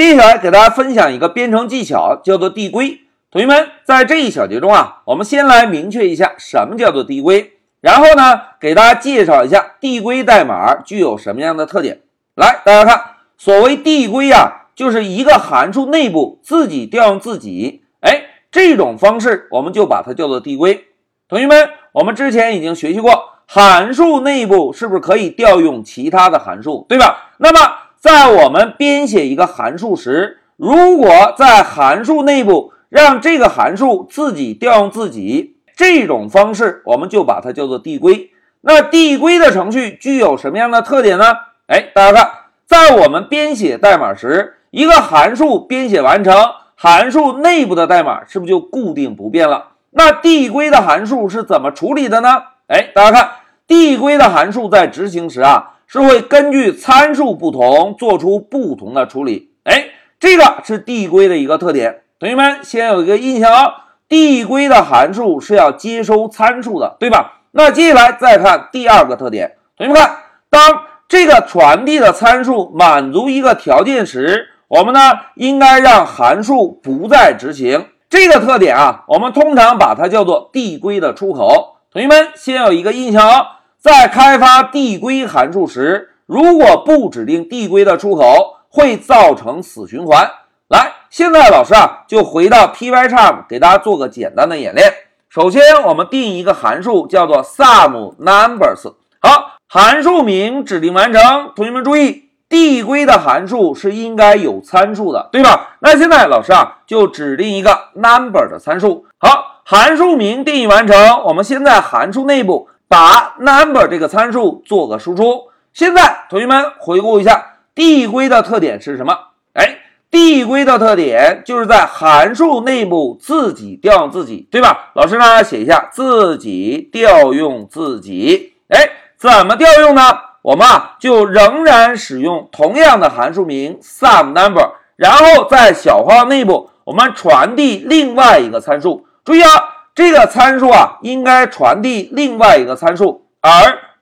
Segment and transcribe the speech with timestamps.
[0.00, 3.00] 接下来给大家分享一个编程技巧，叫做递归。
[3.30, 12.00] 同学们，在这一小节中啊，我们先来明确一下什么叫做递归，然后呢，给大家介绍一下递归代码具有什么样的特点。
[12.34, 12.98] 来，大家看，
[13.36, 20.86] 所谓递归啊，就是一个函数内部自己调用自己，哎，这种方式我们就把它叫做递归。
[21.28, 27.32] 同学们，我们之前已经学习过，函数内部是不是可以调用其他的函数，对吧？
[27.36, 38.30] 那么在我们编写一个函数时，如果在函数内部让这个函数自己调用自己，这种方式我们就把它叫做递归。
[38.62, 41.24] 那递归的程序具有什么样的特点呢？
[41.66, 42.30] 哎，大家看，
[42.66, 46.34] 在我们编写代码时，一个函数编写完成，
[46.76, 49.72] 函数内部的代码是不是就固定不变了？
[49.90, 52.44] 那递归的函数是怎么处理的呢？
[52.68, 53.30] 哎，大家看，
[53.66, 55.76] 递归的函数在执行时啊。
[55.92, 59.86] 是会根据参数不同做出不同的处理，哎，
[60.20, 62.02] 这个是递归的一个特点。
[62.20, 63.74] 同学们先有一个印象啊，
[64.08, 67.40] 递归的函数是要接收参数的，对吧？
[67.50, 70.16] 那接下来再看第二个特点，同学们看，
[70.48, 70.62] 当
[71.08, 75.00] 这个传递的参数满足一个条件时，我们呢
[75.34, 77.86] 应该让函数不再执行。
[78.08, 81.78] 这个特点啊，我们通常把它叫做递归的出口。
[81.92, 83.56] 同学们先有一个印象啊。
[83.80, 90.30] 在开发递归函数时，如果不指定递归的出口，会造成死循环。
[90.68, 94.92] 来，现在老师啊，就回到 Pycharm 给大家做个简单的演练。
[95.30, 98.92] 首先，我们定一个函数，叫做 SumNumbers。
[99.22, 101.52] 好，函数名指定完成。
[101.56, 105.76] 同学们注意，递归的函数是应该有参数的，对吧？
[105.78, 109.06] 那现在老师啊，就指定一个 number 的参数。
[109.18, 111.22] 好，函数名定义完成。
[111.24, 112.68] 我们先在函数内部。
[112.90, 115.44] 把 number 这个参数做个输出。
[115.72, 119.16] 现在同学们回顾一下递归的特点是什么？
[119.52, 119.78] 哎，
[120.10, 124.90] 递归的特点就是在函数内部自己调用自己，对吧？
[124.94, 128.54] 老师呢写一下自己调用自己。
[128.70, 130.02] 哎，怎么调用呢？
[130.42, 139.06] 我们啊就仍然使用同样的函数名 sum number，然后在小括号内部我们传递另外一个参数。
[139.24, 139.76] 注意啊。
[140.00, 143.50] 这个参数啊，应该传递另外一个参数，而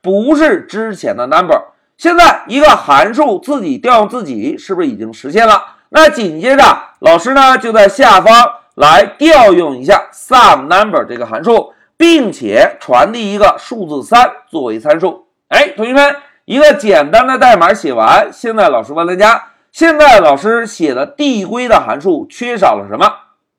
[0.01, 1.61] 不是之前的 number。
[1.97, 5.61] 现在一个函数自己调用自己，是不是已经实现了？
[5.89, 6.63] 那紧接着
[7.01, 8.33] 老师呢，就在下方
[8.77, 15.27] 来调用一下 sum number 这个函数，并且传递一个数字三作为参数。
[15.49, 16.15] 哎，同学们，
[16.45, 23.13] 一个简单的代码写完，现在老师问大家：现在老师写的递归的函数缺少了什么？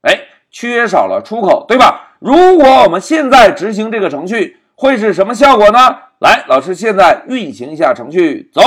[0.04, 2.06] 哎，缺少了出口，对吧？
[2.19, 5.97] 如果我们现在执行这个程序，会是什么效果呢？
[6.19, 8.62] 来，老师现在运行一下程序，走。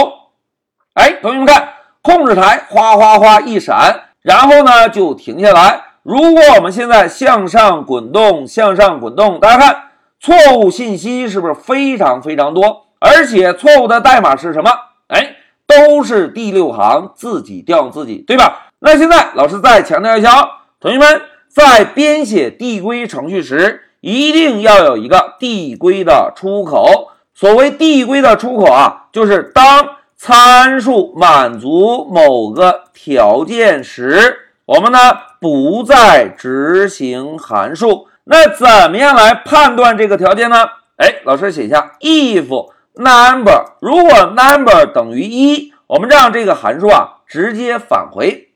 [0.94, 1.68] 哎，同学们看，
[2.00, 5.82] 控制台哗哗哗一闪，然后呢就停下来。
[6.02, 9.82] 如果我们现在向上滚动，向上滚动，大家看，
[10.18, 12.86] 错误信息是不是非常非常多？
[13.00, 14.70] 而且错误的代码是什么？
[15.08, 15.36] 哎，
[15.66, 18.68] 都是第六行自己调自己，对吧？
[18.78, 20.48] 那现在老师再强调一下啊，
[20.80, 21.20] 同学们。
[21.54, 27.10] 在编写递归程序时，一定要有一个递归的出口。
[27.34, 34.98] 所谓递归的出口啊，就是当参数满足某个条件时，我们呢
[35.40, 38.06] 不再执行函数。
[38.24, 40.56] 那怎么样来判断这个条件呢？
[40.96, 48.51] 哎，老师写一下 if number，如果 number 等于一，我们让这个函数啊直接返回。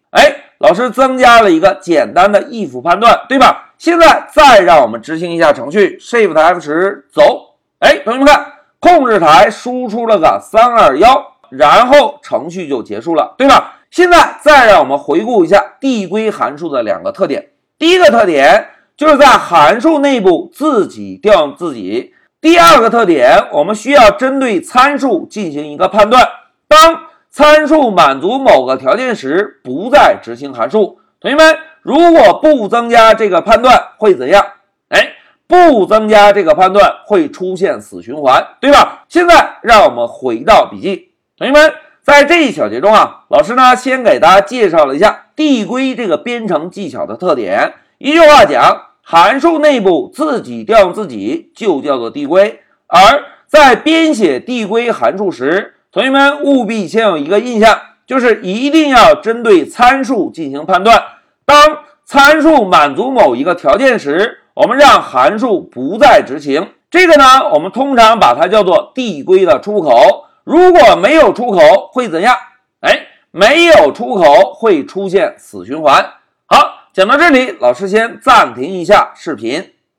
[0.59, 3.73] 老师增加了一个简单的 if 判断，对吧？
[3.79, 7.57] 现在再让我们执行一下程序，Shift F 十走。
[7.81, 13.75] 哎，同学们看，控制台输出了个三二幺，然后程序就结束了，对吧？
[13.91, 17.51] 现在再让我们回顾一下递归函数的两个特点。
[17.79, 22.15] 第一个特点就是在函数内部自己调用自己。
[22.41, 26.27] 第二个特点，我们需要针对参数进行一个判断。
[26.67, 27.06] 当
[27.37, 31.01] 参数满足某个条件时，不再执行函数。
[31.21, 34.43] 同学们，如果不增加这个判断会怎样？
[34.89, 35.13] 哎，
[35.47, 39.05] 不增加这个判断会出现死循环，对吧？
[39.11, 41.11] 现在让我们回到笔记。
[41.37, 47.75] 同学们，在这一小节中啊，老师呢先给大家介绍了一下递归这个编程技巧的特点。
[47.99, 55.75] 一句话讲，函数内部自己调用自己就叫做递归，而在编写递归函数时。
[55.97, 61.03] 同学们务必先有一个印象，就是一定要针对参数进行判断。
[61.47, 61.59] 当
[62.05, 66.69] 参数满足某一个条件时，我们让函数不再执行。
[66.91, 70.27] 这个呢，我们通常把它叫做递归的出口。
[70.45, 71.61] 如果没有出口
[71.91, 72.37] 会怎样？
[72.81, 76.05] 哎，没有出口会出现死循环。
[76.45, 79.71] 好，讲到这里，老师先暂停一下视频。